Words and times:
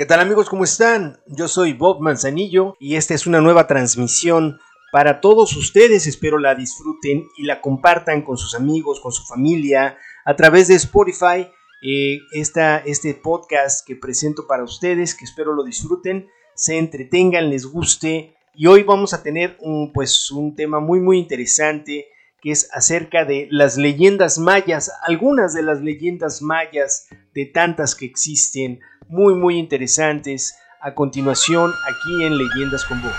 ¿Qué 0.00 0.06
tal 0.06 0.20
amigos? 0.20 0.48
¿Cómo 0.48 0.64
están? 0.64 1.20
Yo 1.26 1.46
soy 1.46 1.74
Bob 1.74 2.00
Manzanillo 2.00 2.74
y 2.80 2.96
esta 2.96 3.12
es 3.12 3.26
una 3.26 3.42
nueva 3.42 3.66
transmisión 3.66 4.58
para 4.92 5.20
todos 5.20 5.54
ustedes. 5.54 6.06
Espero 6.06 6.38
la 6.38 6.54
disfruten 6.54 7.28
y 7.36 7.42
la 7.42 7.60
compartan 7.60 8.22
con 8.22 8.38
sus 8.38 8.54
amigos, 8.54 8.98
con 8.98 9.12
su 9.12 9.26
familia, 9.26 9.98
a 10.24 10.36
través 10.36 10.68
de 10.68 10.76
Spotify. 10.76 11.46
Eh, 11.82 12.18
este 12.32 13.12
podcast 13.12 13.86
que 13.86 13.94
presento 13.94 14.46
para 14.46 14.64
ustedes, 14.64 15.14
que 15.14 15.26
espero 15.26 15.52
lo 15.52 15.64
disfruten, 15.64 16.30
se 16.54 16.78
entretengan, 16.78 17.50
les 17.50 17.66
guste. 17.66 18.34
Y 18.54 18.68
hoy 18.68 18.84
vamos 18.84 19.12
a 19.12 19.22
tener 19.22 19.58
un, 19.60 19.92
pues, 19.92 20.30
un 20.30 20.56
tema 20.56 20.80
muy 20.80 21.00
muy 21.00 21.18
interesante 21.18 22.06
que 22.40 22.52
es 22.52 22.70
acerca 22.72 23.26
de 23.26 23.48
las 23.50 23.76
leyendas 23.76 24.38
mayas, 24.38 24.90
algunas 25.02 25.52
de 25.52 25.62
las 25.62 25.82
leyendas 25.82 26.40
mayas 26.40 27.06
de 27.34 27.44
tantas 27.44 27.94
que 27.94 28.06
existen 28.06 28.80
muy 29.10 29.34
muy 29.34 29.58
interesantes 29.58 30.56
a 30.80 30.94
continuación 30.94 31.72
aquí 31.72 32.24
en 32.24 32.38
Leyendas 32.38 32.84
con 32.84 33.02
Bob. 33.02 33.10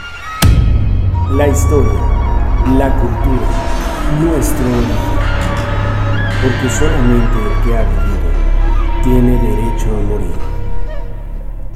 La 1.36 1.49
historia, 1.49 1.99
la 2.77 2.95
cultura, 2.98 4.18
nuestro 4.22 4.66
origen. 4.66 5.12
Porque 6.41 6.70
solamente 6.70 7.38
el 7.38 7.63
que 7.63 7.77
ha 7.77 7.84
vivido 7.84 8.32
tiene 9.04 9.32
derecho 9.34 9.90
a 9.90 10.02
morir. 10.04 10.32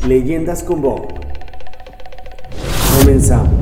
Leyendas 0.08 0.64
con 0.64 0.82
Bob. 0.82 1.08
Comenzamos. 3.00 3.54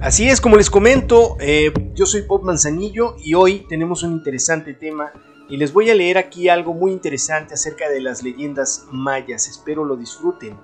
Así 0.00 0.28
es, 0.28 0.42
como 0.42 0.56
les 0.58 0.68
comento, 0.68 1.38
eh, 1.40 1.72
yo 1.94 2.04
soy 2.04 2.20
Bob 2.28 2.42
Manzanillo 2.42 3.16
y 3.24 3.32
hoy 3.32 3.64
tenemos 3.70 4.02
un 4.02 4.12
interesante 4.12 4.74
tema 4.74 5.12
y 5.48 5.56
les 5.56 5.72
voy 5.72 5.90
a 5.90 5.94
leer 5.94 6.18
aquí 6.18 6.48
algo 6.48 6.72
muy 6.72 6.92
interesante 6.92 7.54
acerca 7.54 7.88
de 7.88 8.00
las 8.00 8.22
leyendas 8.22 8.86
mayas, 8.90 9.48
espero 9.48 9.84
lo 9.84 9.96
disfruten. 9.96 10.56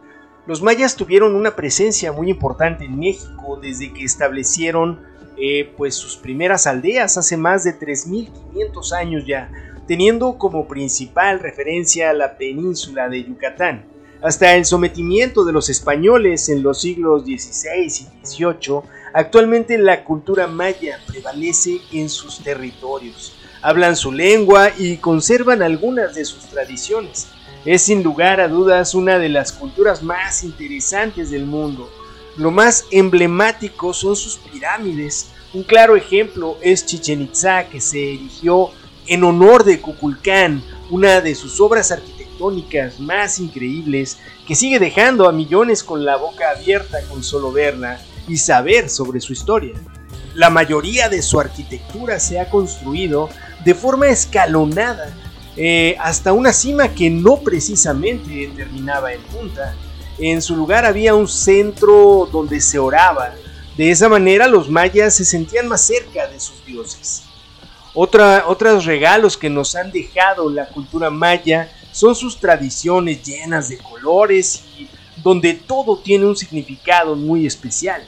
Los 0.46 0.62
mayas 0.62 0.96
tuvieron 0.96 1.34
una 1.34 1.54
presencia 1.54 2.12
muy 2.12 2.30
importante 2.30 2.84
en 2.84 2.98
México 2.98 3.58
desde 3.60 3.92
que 3.92 4.04
establecieron 4.04 5.00
eh, 5.36 5.72
pues 5.76 5.94
sus 5.94 6.16
primeras 6.16 6.66
aldeas 6.66 7.16
hace 7.18 7.36
más 7.36 7.64
de 7.64 7.78
3.500 7.78 8.92
años 8.92 9.24
ya, 9.26 9.50
teniendo 9.86 10.38
como 10.38 10.66
principal 10.66 11.40
referencia 11.40 12.12
la 12.12 12.36
península 12.38 13.08
de 13.08 13.24
Yucatán. 13.24 13.84
Hasta 14.22 14.54
el 14.54 14.64
sometimiento 14.64 15.44
de 15.44 15.52
los 15.52 15.68
españoles 15.70 16.48
en 16.48 16.62
los 16.62 16.80
siglos 16.80 17.24
XVI 17.24 17.86
y 17.86 18.26
XVIII, 18.26 18.80
actualmente 19.14 19.78
la 19.78 20.04
cultura 20.04 20.46
maya 20.46 20.98
prevalece 21.06 21.78
en 21.92 22.08
sus 22.08 22.42
territorios 22.42 23.39
hablan 23.62 23.96
su 23.96 24.12
lengua 24.12 24.70
y 24.76 24.96
conservan 24.96 25.62
algunas 25.62 26.14
de 26.14 26.24
sus 26.24 26.44
tradiciones. 26.46 27.28
Es 27.64 27.82
sin 27.82 28.02
lugar 28.02 28.40
a 28.40 28.48
dudas 28.48 28.94
una 28.94 29.18
de 29.18 29.28
las 29.28 29.52
culturas 29.52 30.02
más 30.02 30.44
interesantes 30.44 31.30
del 31.30 31.44
mundo. 31.44 31.90
Lo 32.36 32.50
más 32.50 32.86
emblemático 32.90 33.92
son 33.92 34.16
sus 34.16 34.36
pirámides. 34.36 35.28
Un 35.52 35.62
claro 35.62 35.96
ejemplo 35.96 36.56
es 36.62 36.86
Chichen 36.86 37.22
Itza, 37.22 37.68
que 37.68 37.80
se 37.80 38.14
erigió 38.14 38.70
en 39.06 39.24
honor 39.24 39.64
de 39.64 39.80
Kukulcán, 39.80 40.62
una 40.88 41.20
de 41.20 41.34
sus 41.34 41.60
obras 41.60 41.90
arquitectónicas 41.90 42.98
más 42.98 43.38
increíbles, 43.40 44.18
que 44.46 44.54
sigue 44.54 44.78
dejando 44.78 45.28
a 45.28 45.32
millones 45.32 45.84
con 45.84 46.04
la 46.04 46.16
boca 46.16 46.50
abierta 46.50 46.98
con 47.10 47.22
solo 47.22 47.52
verla 47.52 48.00
y 48.26 48.36
saber 48.38 48.88
sobre 48.88 49.20
su 49.20 49.32
historia. 49.32 49.74
La 50.34 50.48
mayoría 50.48 51.08
de 51.08 51.22
su 51.22 51.40
arquitectura 51.40 52.20
se 52.20 52.38
ha 52.38 52.48
construido 52.48 53.28
de 53.64 53.74
forma 53.74 54.08
escalonada 54.08 55.14
eh, 55.56 55.96
hasta 55.98 56.32
una 56.32 56.52
cima 56.52 56.88
que 56.88 57.10
no 57.10 57.38
precisamente 57.38 58.50
terminaba 58.56 59.12
en 59.12 59.20
punta. 59.22 59.74
En 60.18 60.40
su 60.42 60.56
lugar 60.56 60.84
había 60.84 61.14
un 61.14 61.28
centro 61.28 62.28
donde 62.30 62.60
se 62.60 62.78
oraba. 62.78 63.34
De 63.76 63.90
esa 63.90 64.08
manera 64.08 64.46
los 64.46 64.68
mayas 64.68 65.14
se 65.14 65.24
sentían 65.24 65.68
más 65.68 65.82
cerca 65.82 66.28
de 66.28 66.38
sus 66.38 66.64
dioses. 66.64 67.24
Otra, 67.94 68.44
otros 68.46 68.84
regalos 68.84 69.36
que 69.36 69.50
nos 69.50 69.74
han 69.74 69.90
dejado 69.90 70.48
la 70.48 70.68
cultura 70.68 71.10
maya 71.10 71.70
son 71.90 72.14
sus 72.14 72.38
tradiciones 72.38 73.22
llenas 73.22 73.68
de 73.68 73.78
colores 73.78 74.62
y 74.78 74.88
donde 75.22 75.54
todo 75.54 75.98
tiene 75.98 76.26
un 76.26 76.36
significado 76.36 77.16
muy 77.16 77.46
especial. 77.46 78.02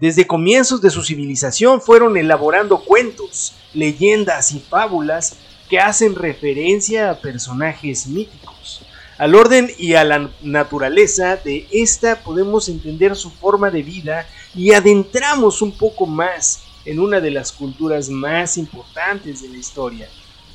Desde 0.00 0.26
comienzos 0.26 0.80
de 0.82 0.90
su 0.90 1.04
civilización 1.04 1.80
fueron 1.80 2.16
elaborando 2.16 2.78
cuentos, 2.78 3.54
leyendas 3.72 4.50
y 4.52 4.58
fábulas 4.58 5.36
que 5.70 5.78
hacen 5.78 6.16
referencia 6.16 7.10
a 7.10 7.20
personajes 7.20 8.08
míticos. 8.08 8.84
Al 9.18 9.36
orden 9.36 9.70
y 9.78 9.94
a 9.94 10.02
la 10.02 10.30
naturaleza 10.42 11.36
de 11.36 11.68
esta 11.70 12.16
podemos 12.24 12.68
entender 12.68 13.14
su 13.14 13.30
forma 13.30 13.70
de 13.70 13.84
vida 13.84 14.26
y 14.52 14.72
adentramos 14.72 15.62
un 15.62 15.70
poco 15.70 16.06
más 16.06 16.62
en 16.84 16.98
una 16.98 17.20
de 17.20 17.30
las 17.30 17.52
culturas 17.52 18.08
más 18.08 18.58
importantes 18.58 19.42
de 19.42 19.48
la 19.48 19.56
historia. 19.56 20.08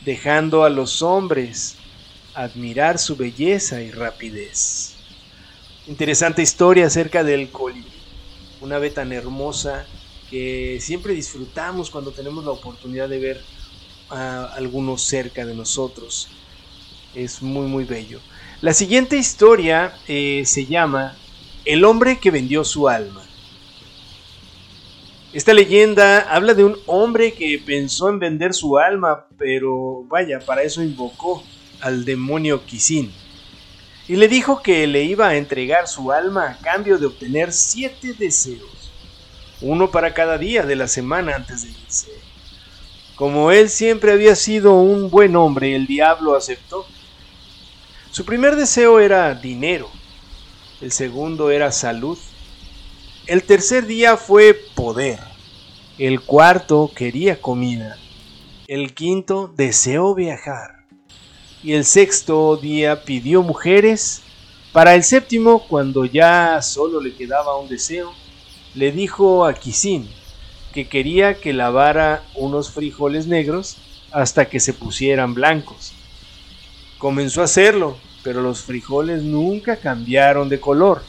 dejando 0.00 0.64
a 0.64 0.70
los 0.70 1.02
hombres 1.02 1.78
admirar 2.34 2.98
su 2.98 3.16
belleza 3.16 3.82
y 3.82 3.90
rapidez. 3.90 4.98
Interesante 5.86 6.42
historia 6.42 6.86
acerca 6.86 7.24
del 7.24 7.50
colibrí 7.52 8.02
una 8.58 8.76
ave 8.76 8.90
tan 8.90 9.12
hermosa 9.12 9.90
que 10.26 10.78
siempre 10.80 11.14
disfrutamos 11.14 11.90
cuando 11.90 12.12
tenemos 12.12 12.44
la 12.44 12.52
oportunidad 12.52 13.08
de 13.08 13.18
ver 13.20 13.46
a 14.08 14.44
algunos 14.46 15.06
cerca 15.06 15.44
de 15.46 15.54
nosotros. 15.54 16.45
Es 17.16 17.40
muy 17.40 17.66
muy 17.66 17.84
bello. 17.84 18.20
La 18.60 18.74
siguiente 18.74 19.16
historia 19.16 19.94
eh, 20.06 20.42
se 20.44 20.66
llama 20.66 21.16
El 21.64 21.86
hombre 21.86 22.18
que 22.18 22.30
vendió 22.30 22.62
su 22.62 22.90
alma. 22.90 23.22
Esta 25.32 25.54
leyenda 25.54 26.20
habla 26.30 26.52
de 26.52 26.64
un 26.64 26.76
hombre 26.84 27.32
que 27.32 27.58
pensó 27.64 28.10
en 28.10 28.18
vender 28.18 28.52
su 28.52 28.76
alma, 28.76 29.24
pero 29.38 30.04
vaya, 30.08 30.40
para 30.40 30.62
eso 30.62 30.82
invocó 30.82 31.42
al 31.80 32.04
demonio 32.04 32.66
Kisin. 32.66 33.10
Y 34.08 34.16
le 34.16 34.28
dijo 34.28 34.62
que 34.62 34.86
le 34.86 35.04
iba 35.04 35.28
a 35.28 35.36
entregar 35.36 35.88
su 35.88 36.12
alma 36.12 36.50
a 36.50 36.58
cambio 36.58 36.98
de 36.98 37.06
obtener 37.06 37.50
siete 37.50 38.12
deseos, 38.12 38.92
uno 39.62 39.90
para 39.90 40.12
cada 40.12 40.36
día 40.36 40.64
de 40.64 40.76
la 40.76 40.86
semana 40.86 41.34
antes 41.34 41.62
de 41.62 41.70
irse. 41.70 42.10
Como 43.14 43.52
él 43.52 43.70
siempre 43.70 44.12
había 44.12 44.36
sido 44.36 44.74
un 44.74 45.08
buen 45.08 45.34
hombre, 45.34 45.74
el 45.74 45.86
diablo 45.86 46.36
aceptó. 46.36 46.86
Su 48.16 48.24
primer 48.24 48.56
deseo 48.56 48.98
era 48.98 49.34
dinero, 49.34 49.90
el 50.80 50.90
segundo 50.90 51.50
era 51.50 51.70
salud, 51.70 52.16
el 53.26 53.42
tercer 53.42 53.86
día 53.86 54.16
fue 54.16 54.58
poder, 54.74 55.18
el 55.98 56.22
cuarto 56.22 56.90
quería 56.96 57.42
comida, 57.42 57.98
el 58.68 58.94
quinto 58.94 59.52
deseó 59.54 60.14
viajar 60.14 60.86
y 61.62 61.74
el 61.74 61.84
sexto 61.84 62.56
día 62.56 63.04
pidió 63.04 63.42
mujeres. 63.42 64.22
Para 64.72 64.94
el 64.94 65.04
séptimo, 65.04 65.68
cuando 65.68 66.06
ya 66.06 66.62
solo 66.62 67.02
le 67.02 67.14
quedaba 67.14 67.58
un 67.58 67.68
deseo, 67.68 68.14
le 68.74 68.92
dijo 68.92 69.44
a 69.44 69.52
Kisin 69.52 70.08
que 70.72 70.88
quería 70.88 71.34
que 71.34 71.52
lavara 71.52 72.24
unos 72.34 72.70
frijoles 72.70 73.26
negros 73.26 73.76
hasta 74.10 74.48
que 74.48 74.58
se 74.58 74.72
pusieran 74.72 75.34
blancos. 75.34 75.92
Comenzó 76.96 77.42
a 77.42 77.44
hacerlo, 77.44 77.98
pero 78.26 78.42
los 78.42 78.64
frijoles 78.64 79.22
nunca 79.22 79.76
cambiaron 79.76 80.48
de 80.48 80.58
color. 80.58 81.00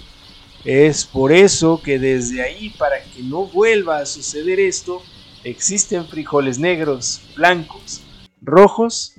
Es 0.63 1.03
por 1.03 1.31
eso 1.31 1.81
que 1.83 1.97
desde 1.97 2.43
ahí, 2.43 2.69
para 2.77 2.97
que 3.01 3.23
no 3.23 3.47
vuelva 3.47 3.97
a 3.97 4.05
suceder 4.05 4.59
esto, 4.59 5.01
existen 5.43 6.05
frijoles 6.05 6.59
negros, 6.59 7.27
blancos, 7.35 8.05
rojos 8.39 9.15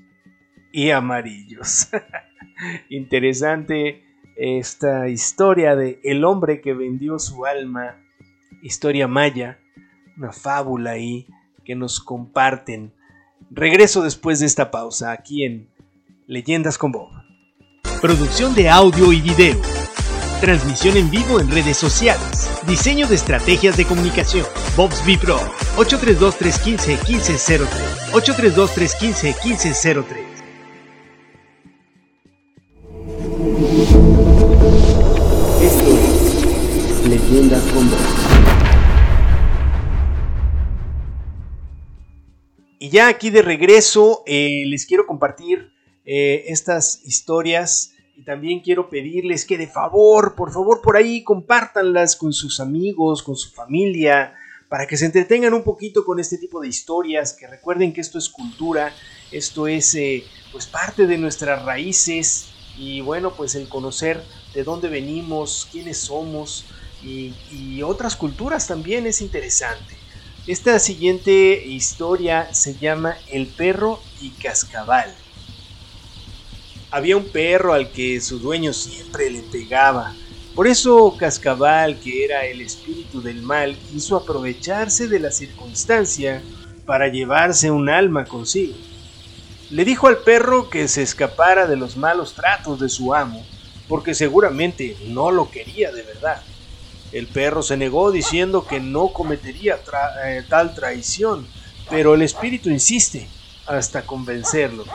y 0.73 0.91
amarillos. 0.91 1.89
Interesante 2.89 4.05
esta 4.37 5.09
historia 5.09 5.75
de 5.75 5.99
el 6.05 6.25
hombre 6.25 6.61
que 6.61 6.75
vendió 6.75 7.19
su 7.19 7.47
alma, 7.47 8.01
historia 8.62 9.09
maya, 9.09 9.59
una 10.17 10.31
fábula 10.31 10.93
ahí 10.93 11.27
que 11.65 11.75
nos 11.75 11.99
comparten. 11.99 12.93
Regreso 13.51 14.05
después 14.05 14.39
de 14.39 14.47
esta 14.47 14.71
pausa 14.71 15.11
aquí 15.11 15.43
en 15.43 15.69
Leyendas 16.29 16.79
con 16.79 16.93
Bob. 16.93 17.18
Producción 18.00 18.55
de 18.55 18.69
audio 18.69 19.12
y 19.12 19.21
video. 19.21 19.61
Transmisión 20.41 20.97
en 20.97 21.11
vivo 21.11 21.41
en 21.41 21.50
redes 21.50 21.77
sociales. 21.77 22.49
Diseño 22.65 23.09
de 23.09 23.17
estrategias 23.17 23.77
de 23.77 23.85
comunicación. 23.87 24.47
Bob's 24.77 25.03
Pro 25.21 25.41
832-315-1503. 25.77 27.67
832-315-1503. 28.12 30.05
Esto 35.61 35.91
es 35.91 37.05
Leyendas 37.09 37.65
con 37.73 37.91
Bob. 37.91 37.99
Y 42.79 42.91
ya 42.91 43.09
aquí 43.09 43.31
de 43.31 43.43
regreso 43.43 44.23
eh, 44.25 44.62
les 44.67 44.87
quiero 44.87 45.05
compartir 45.05 45.77
eh, 46.10 46.50
estas 46.50 47.02
historias 47.05 47.93
y 48.16 48.22
también 48.22 48.60
quiero 48.60 48.88
pedirles 48.88 49.44
que 49.44 49.58
de 49.58 49.66
favor, 49.66 50.34
por 50.34 50.50
favor, 50.50 50.81
por 50.81 50.96
ahí 50.96 51.22
compártanlas 51.22 52.16
con 52.16 52.32
sus 52.32 52.60
amigos, 52.60 53.22
con 53.22 53.37
su 53.37 53.50
familia, 53.50 54.32
para 54.70 54.87
que 54.87 54.96
se 54.96 55.05
entretengan 55.05 55.52
un 55.52 55.62
poquito 55.62 56.06
con 56.06 56.19
este 56.19 56.38
tipo 56.38 56.62
de 56.62 56.69
historias, 56.69 57.34
que 57.34 57.46
recuerden 57.46 57.93
que 57.93 58.00
esto 58.00 58.16
es 58.16 58.31
cultura, 58.31 58.90
esto 59.31 59.66
es 59.66 59.94
eh, 59.96 60.25
pues 60.50 60.66
parte 60.66 61.06
de 61.06 61.19
nuestras 61.19 61.62
raíces 61.66 62.52
y 62.78 63.02
bueno, 63.02 63.34
pues 63.37 63.55
el 63.55 63.69
conocer 63.69 64.25
de 64.55 64.64
dónde 64.64 64.88
venimos, 64.88 65.69
quiénes 65.70 65.99
somos 65.99 66.64
y, 67.02 67.34
y 67.50 67.82
otras 67.82 68.16
culturas 68.16 68.66
también 68.66 69.06
es 69.06 69.20
interesante. 69.20 69.94
Esta 70.46 70.78
siguiente 70.78 71.66
historia 71.66 72.55
se 72.55 72.78
llama 72.78 73.19
El 73.31 73.49
perro 73.49 74.00
y 74.22 74.31
cascabal. 74.31 75.14
Había 76.90 77.19
un 77.19 77.29
perro 77.29 77.75
al 77.75 77.90
que 77.90 78.19
su 78.23 78.38
dueño 78.38 78.73
siempre 78.73 79.29
le 79.29 79.43
pegaba. 79.43 80.14
Por 80.55 80.67
eso 80.67 81.14
Cascabal, 81.19 82.00
que 82.00 82.25
era 82.25 82.46
el 82.46 82.62
espíritu 82.62 83.20
del 83.20 83.43
mal, 83.43 83.76
quiso 83.76 84.17
aprovecharse 84.17 85.06
de 85.06 85.20
la 85.20 85.31
circunstancia 85.31 86.43
para 86.87 87.08
llevarse 87.08 87.70
un 87.70 87.90
alma 87.90 88.25
consigo. 88.25 88.75
Le 89.69 89.85
dijo 89.85 90.08
al 90.08 90.19
perro 90.19 90.70
que 90.70 90.88
se 90.88 91.02
escapara 91.02 91.67
de 91.67 91.76
los 91.76 91.99
malos 91.99 92.32
tratos 92.32 92.81
de 92.81 92.88
su 92.88 93.14
amo, 93.14 93.44
porque 93.87 94.14
seguramente 94.14 94.96
no 95.08 95.31
lo 95.31 95.50
quería 95.50 95.93
de 95.93 96.02
verdad. 96.02 96.43
El 97.12 97.26
perro 97.26 97.62
se 97.62 97.76
negó 97.76 98.11
diciendo 98.12 98.67
que 98.67 98.81
no 98.81 99.08
cometería 99.08 99.79
eh, 100.25 100.43
tal 100.49 100.75
traición, 100.75 101.46
pero 101.91 102.14
el 102.14 102.23
espíritu 102.23 102.70
insiste 102.70 103.29
hasta 103.67 104.06
convencerlo 104.06 104.87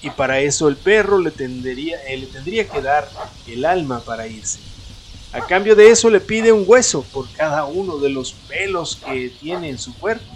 y 0.00 0.10
para 0.10 0.40
eso 0.40 0.68
el 0.68 0.76
perro 0.76 1.18
le 1.18 1.30
tendría, 1.30 1.98
eh, 2.04 2.16
le 2.16 2.26
tendría 2.26 2.68
que 2.68 2.80
dar 2.80 3.10
el 3.46 3.64
alma 3.64 4.00
para 4.00 4.26
irse. 4.26 4.60
A 5.32 5.46
cambio 5.46 5.76
de 5.76 5.90
eso 5.90 6.08
le 6.08 6.20
pide 6.20 6.52
un 6.52 6.64
hueso 6.66 7.02
por 7.02 7.30
cada 7.32 7.64
uno 7.64 7.98
de 7.98 8.08
los 8.08 8.32
pelos 8.32 8.96
que 8.96 9.30
tiene 9.40 9.68
en 9.68 9.78
su 9.78 9.96
cuerpo. 9.98 10.32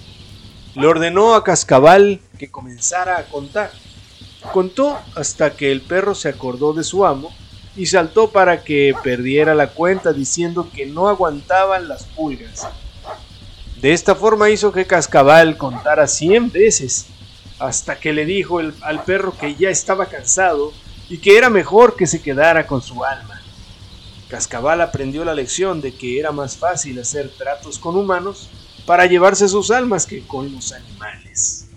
Le 0.75 0.87
ordenó 0.87 1.35
a 1.35 1.45
Cascabal 1.45 2.21
que 2.39 2.51
comenzara 2.51 3.19
a 3.19 3.29
contar. 3.29 3.73
Contó 4.53 4.99
hasta 5.15 5.55
que 5.55 5.71
el 5.71 5.83
perro 5.83 6.15
se 6.15 6.29
acordó 6.29 6.73
de 6.73 6.83
su 6.83 7.07
amo 7.07 7.33
y 7.75 7.87
saltó 7.87 8.33
para 8.33 8.65
que 8.65 8.93
perdiera 9.03 9.55
la 9.55 9.69
cuenta 9.69 10.13
diciendo 10.13 10.71
que 10.75 10.85
no 10.87 11.09
aguantaban 11.09 11.89
las 11.89 12.05
pulgas. 12.05 12.67
De 13.81 13.93
esta 13.93 14.15
forma 14.15 14.51
hizo 14.51 14.73
que 14.73 14.87
Cascabal 14.87 15.57
contara 15.57 16.07
cien 16.07 16.51
veces 16.51 17.12
hasta 17.63 18.01
que 18.01 18.13
le 18.13 18.27
dijo 18.27 18.59
al 18.59 19.05
perro 19.05 19.37
que 19.39 19.55
ya 19.55 19.71
estaba 19.71 20.07
cansado 20.07 20.73
y 21.09 21.19
que 21.19 21.39
era 21.39 21.49
mejor 21.49 21.95
que 21.95 22.09
se 22.09 22.21
quedara 22.21 22.67
con 22.67 22.83
su 22.83 23.05
alma. 23.05 23.41
Cascabal 24.29 24.81
aprendió 24.81 25.25
la 25.25 25.35
lección 25.35 25.81
de 25.81 25.95
que 25.95 26.19
era 26.19 26.33
más 26.33 26.57
fácil 26.57 26.99
hacer 26.99 27.31
tratos 27.31 27.79
con 27.79 27.97
humanos 27.97 28.51
para 28.85 29.07
llevarse 29.07 29.49
sus 29.49 29.71
almas 29.71 30.07
que 30.07 30.27
con 30.27 30.53
los 30.53 30.73
animales. 30.73 31.69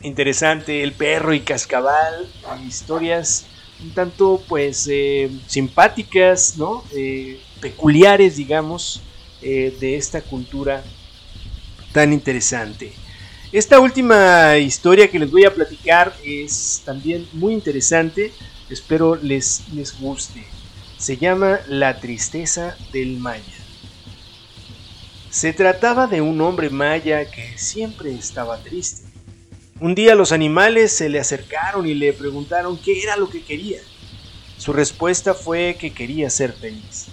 Interesante, 0.00 0.82
el 0.82 0.94
perro 0.94 1.32
y 1.32 1.40
Cascabal, 1.40 2.28
historias 2.66 3.46
un 3.82 3.92
tanto 3.92 4.42
pues 4.48 4.88
eh, 4.90 5.30
simpáticas, 5.46 6.56
¿no? 6.56 6.82
Eh, 6.92 7.40
peculiares, 7.60 8.36
digamos, 8.36 9.00
eh, 9.42 9.76
de 9.78 9.96
esta 9.96 10.22
cultura 10.22 10.82
tan 11.92 12.12
interesante. 12.12 13.03
Esta 13.54 13.78
última 13.78 14.58
historia 14.58 15.08
que 15.08 15.20
les 15.20 15.30
voy 15.30 15.44
a 15.44 15.54
platicar 15.54 16.12
es 16.24 16.82
también 16.84 17.28
muy 17.34 17.54
interesante, 17.54 18.32
espero 18.68 19.14
les, 19.14 19.62
les 19.72 19.96
guste. 20.00 20.44
Se 20.98 21.18
llama 21.18 21.60
La 21.68 22.00
tristeza 22.00 22.76
del 22.92 23.20
maya. 23.20 23.44
Se 25.30 25.52
trataba 25.52 26.08
de 26.08 26.20
un 26.20 26.40
hombre 26.40 26.68
maya 26.68 27.30
que 27.30 27.56
siempre 27.56 28.12
estaba 28.12 28.58
triste. 28.58 29.08
Un 29.78 29.94
día 29.94 30.16
los 30.16 30.32
animales 30.32 30.90
se 30.90 31.08
le 31.08 31.20
acercaron 31.20 31.86
y 31.86 31.94
le 31.94 32.12
preguntaron 32.12 32.76
qué 32.76 33.02
era 33.02 33.16
lo 33.16 33.30
que 33.30 33.44
quería. 33.44 33.78
Su 34.58 34.72
respuesta 34.72 35.32
fue 35.32 35.76
que 35.78 35.92
quería 35.92 36.28
ser 36.28 36.54
feliz. 36.54 37.06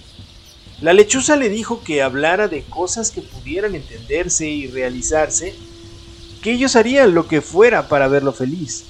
La 0.81 0.93
lechuza 0.93 1.35
le 1.35 1.49
dijo 1.49 1.83
que 1.83 2.01
hablara 2.01 2.47
de 2.47 2.63
cosas 2.63 3.11
que 3.11 3.21
pudieran 3.21 3.75
entenderse 3.75 4.47
y 4.47 4.65
realizarse 4.65 5.53
que 6.41 6.51
ellos 6.51 6.75
harían 6.75 7.13
lo 7.13 7.27
que 7.27 7.41
fuera 7.41 7.87
para 7.87 8.07
verlo 8.07 8.33
feliz. 8.33 8.85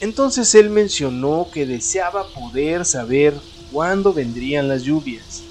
Entonces 0.00 0.54
él 0.54 0.70
mencionó 0.70 1.48
que 1.52 1.66
deseaba 1.66 2.26
poder 2.28 2.84
saber 2.84 3.34
cuándo 3.70 4.12
vendrían 4.12 4.68
las 4.68 4.82
lluvias. 4.82 5.42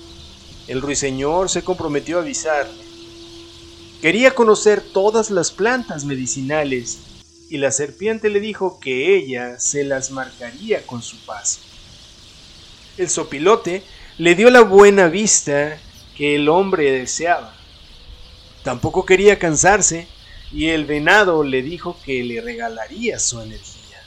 El 0.68 0.82
ruiseñor 0.82 1.50
se 1.50 1.64
comprometió 1.64 2.18
a 2.18 2.22
avisarle. 2.22 2.82
Quería 4.02 4.34
conocer 4.34 4.82
todas 4.82 5.30
las 5.30 5.52
plantas 5.52 6.06
medicinales 6.06 6.98
y 7.50 7.58
la 7.58 7.72
serpiente 7.72 8.30
le 8.30 8.40
dijo 8.40 8.80
que 8.80 9.16
ella 9.16 9.60
se 9.60 9.84
las 9.84 10.12
marcaría 10.12 10.86
con 10.88 11.02
su 11.02 11.18
paso. 11.26 11.60
El 12.98 13.10
sopilote 13.10 13.84
le 14.18 14.36
dio 14.36 14.50
la 14.50 14.62
buena 14.62 15.08
vista 15.08 15.78
que 16.16 16.36
el 16.36 16.50
hombre 16.50 16.92
deseaba. 16.92 17.54
Tampoco 18.64 19.06
quería 19.06 19.40
cansarse 19.40 20.08
y 20.54 20.70
el 20.70 20.86
venado 20.86 21.44
le 21.44 21.62
dijo 21.62 21.98
que 22.04 22.24
le 22.24 22.42
regalaría 22.42 23.20
su 23.20 23.42
energía. 23.42 24.02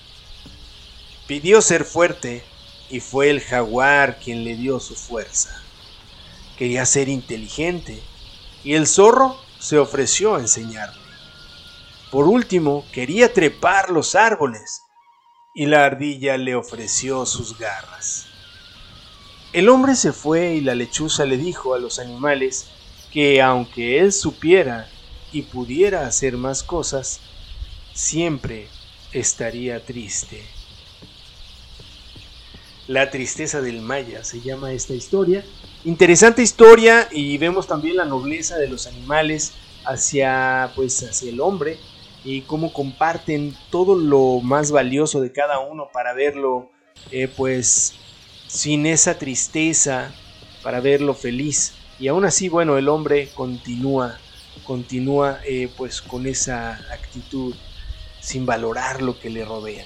Pidió 1.27 1.63
ser 1.63 1.85
fuerte 1.85 2.45
y 2.91 3.01
fue 3.01 3.31
el 3.31 3.41
jaguar 3.41 4.19
quien 4.19 4.45
le 4.45 4.57
dio 4.57 4.81
su 4.81 4.95
fuerza. 4.95 5.61
quería 6.59 6.87
ser 6.87 7.09
inteligente 7.09 8.01
y 8.63 8.75
el 8.75 8.87
zorro 8.87 9.37
se 9.59 9.77
ofreció 9.79 10.37
a 10.37 10.41
enseñarle. 10.41 11.03
Por 12.13 12.29
último, 12.29 12.85
quería 12.93 13.33
trepar 13.33 13.91
los 13.91 14.15
árboles 14.15 14.83
y 15.53 15.67
la 15.67 15.85
ardilla 15.85 16.37
le 16.37 16.55
ofreció 16.55 17.27
sus 17.27 17.59
garras. 17.59 18.27
El 19.53 19.69
hombre 19.69 19.97
se 19.97 20.13
fue 20.13 20.55
y 20.55 20.61
la 20.61 20.77
lechuza 20.77 21.25
le 21.25 21.37
dijo 21.37 21.75
a 21.75 21.79
los 21.81 21.99
animales 21.99 22.69
que 23.13 23.43
aunque 23.43 23.99
él 23.99 24.13
supiera 24.13 24.89
y 25.35 25.43
pudiera 25.43 26.07
hacer 26.07 26.37
más 26.37 26.63
cosas, 26.63 27.21
siempre 27.93 28.69
estaría 29.13 29.85
triste. 29.85 30.43
La 32.87 33.11
tristeza 33.11 33.61
del 33.61 33.81
Maya 33.81 34.25
se 34.25 34.41
llama 34.41 34.73
esta 34.73 34.95
historia. 34.95 35.45
Interesante 35.85 36.43
historia 36.43 37.09
y 37.11 37.37
vemos 37.39 37.67
también 37.67 37.97
la 37.97 38.05
nobleza 38.05 38.57
de 38.57 38.69
los 38.69 38.87
animales 38.87 39.53
hacia 39.85 40.73
pues 40.75 41.03
hacia 41.03 41.31
el 41.31 41.41
hombre 41.41 41.79
y 42.23 42.43
cómo 42.43 42.73
comparten 42.73 43.55
todo 43.71 43.97
lo 43.97 44.41
más 44.41 44.71
valioso 44.71 45.21
de 45.21 45.33
cada 45.33 45.59
uno 45.59 45.89
para 45.93 46.15
verlo 46.15 46.71
eh, 47.11 47.29
pues 47.29 47.95
sin 48.47 48.87
esa 48.87 49.19
tristeza, 49.19 50.15
para 50.63 50.81
verlo 50.81 51.15
feliz. 51.15 51.75
Y 51.99 52.09
aún 52.09 52.25
así, 52.25 52.49
bueno, 52.49 52.79
el 52.79 52.89
hombre 52.89 53.29
continúa, 53.35 54.19
continúa 54.65 55.41
eh, 55.47 55.69
pues 55.77 56.01
con 56.01 56.27
esa 56.27 56.75
actitud 56.93 57.55
sin 58.21 58.47
valorar 58.47 59.03
lo 59.03 59.19
que 59.19 59.31
le 59.31 59.45
rodea. 59.45 59.85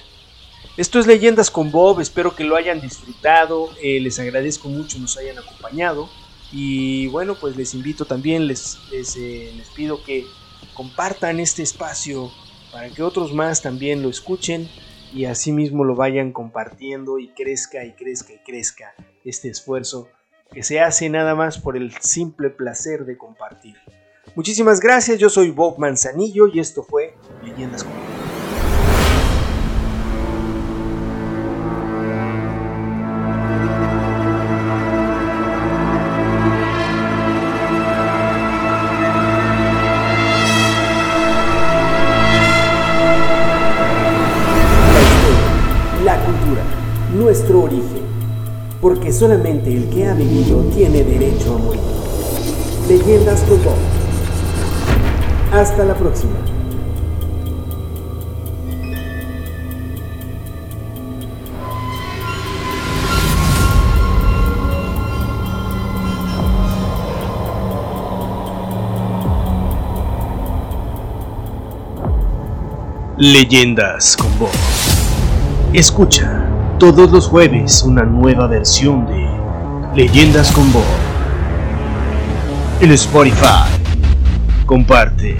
Esto 0.77 0.99
es 0.99 1.07
Leyendas 1.07 1.51
con 1.51 1.71
Bob, 1.71 1.99
espero 1.99 2.35
que 2.35 2.43
lo 2.43 2.55
hayan 2.55 2.79
disfrutado, 2.79 3.69
eh, 3.81 3.99
les 3.99 4.19
agradezco 4.19 4.69
mucho 4.69 4.99
nos 4.99 5.17
hayan 5.17 5.37
acompañado 5.37 6.09
y 6.51 7.07
bueno, 7.07 7.35
pues 7.35 7.55
les 7.55 7.73
invito 7.73 8.05
también, 8.05 8.47
les, 8.47 8.77
les, 8.91 9.15
les 9.15 9.69
pido 9.75 10.03
que 10.03 10.25
compartan 10.73 11.39
este 11.39 11.63
espacio 11.63 12.31
para 12.71 12.89
que 12.89 13.03
otros 13.03 13.33
más 13.33 13.61
también 13.61 14.01
lo 14.01 14.09
escuchen 14.09 14.69
y 15.13 15.25
asimismo 15.25 15.83
lo 15.83 15.95
vayan 15.95 16.31
compartiendo 16.31 17.19
y 17.19 17.29
crezca 17.29 17.83
y 17.83 17.93
crezca 17.93 18.33
y 18.33 18.37
crezca 18.39 18.93
este 19.25 19.49
esfuerzo 19.49 20.07
que 20.51 20.63
se 20.63 20.79
hace 20.79 21.09
nada 21.09 21.35
más 21.35 21.57
por 21.57 21.77
el 21.77 21.93
simple 21.99 22.49
placer 22.49 23.05
de 23.05 23.17
compartir. 23.17 23.75
Muchísimas 24.35 24.79
gracias, 24.79 25.19
yo 25.19 25.29
soy 25.29 25.51
Bob 25.51 25.77
Manzanillo 25.77 26.47
y 26.47 26.59
esto 26.59 26.83
fue 26.83 27.15
Leyendas 27.43 27.83
con 27.83 27.93
nuestro 47.29 47.63
origen, 47.63 48.01
porque 48.81 49.11
solamente 49.11 49.75
el 49.75 49.89
que 49.89 50.07
ha 50.07 50.13
vivido 50.13 50.63
tiene 50.73 51.03
derecho 51.03 51.53
a 51.53 51.57
morir. 51.57 51.81
Leyendas 52.87 53.41
con 53.41 53.63
Bob. 53.63 53.98
Hasta 55.51 55.83
la 55.83 55.95
próxima. 55.95 56.35
Leyendas 73.17 74.15
con 74.15 74.39
Bob. 74.39 74.49
Escucha 75.73 76.45
todos 76.77 77.11
los 77.11 77.27
jueves 77.27 77.83
una 77.83 78.03
nueva 78.03 78.47
versión 78.47 79.05
de 79.07 79.27
Leyendas 79.95 80.51
con 80.51 80.71
Bob. 80.71 80.83
En 82.79 82.91
Spotify. 82.91 83.78
Comparte. 84.69 85.35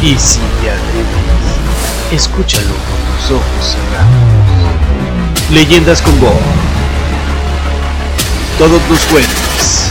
Y 0.00 0.16
si 0.16 0.38
te 0.38 2.14
escúchalo 2.14 2.68
con 2.68 3.16
tus 3.16 3.32
ojos 3.32 3.64
cerrados. 3.66 5.50
Leyendas 5.50 6.00
con 6.00 6.20
Bob. 6.20 6.40
Todos 8.58 8.80
los 8.88 9.04
jueves. 9.06 9.90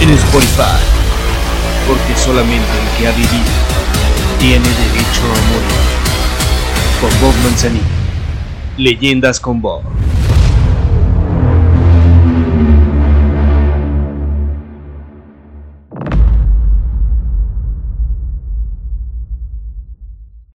En 0.00 0.10
Spotify. 0.10 0.82
Porque 1.86 2.16
solamente 2.20 2.66
el 2.66 2.98
que 2.98 3.06
ha 3.06 3.12
vivido 3.12 3.52
tiene 4.40 4.68
derecho 4.68 5.22
a 5.22 5.38
morir. 5.52 5.86
Con 7.00 7.10
Bob 7.20 7.34
Manzanillo. 7.44 7.84
Leyendas 8.76 9.38
con 9.38 9.62
Bob. 9.62 9.84